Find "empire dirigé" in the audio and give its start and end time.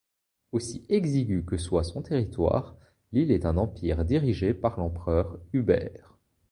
3.57-4.55